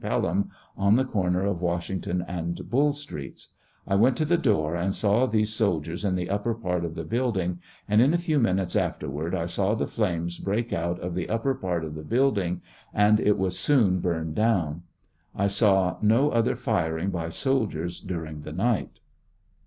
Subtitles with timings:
[0.03, 3.49] Pelham, on the corner of Washington and Bull Streets;
[3.87, 7.03] I went to the door and saw these soldiers in the upper part of the
[7.03, 11.13] build ing, and in a few minutes afterward I saw the flames break out of
[11.13, 14.81] the upper part of the building, and it was soon burned down;
[15.35, 19.01] I saw no other firing by soldiers during the night.